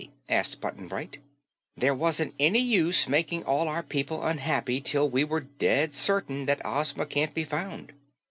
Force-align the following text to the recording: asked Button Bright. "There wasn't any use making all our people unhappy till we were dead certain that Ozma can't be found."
asked 0.29 0.59
Button 0.59 0.87
Bright. 0.87 1.19
"There 1.77 1.93
wasn't 1.93 2.33
any 2.39 2.57
use 2.57 3.07
making 3.07 3.43
all 3.43 3.67
our 3.67 3.83
people 3.83 4.23
unhappy 4.23 4.81
till 4.81 5.07
we 5.07 5.23
were 5.23 5.41
dead 5.41 5.93
certain 5.93 6.47
that 6.47 6.65
Ozma 6.65 7.05
can't 7.05 7.35
be 7.35 7.43
found." 7.43 7.93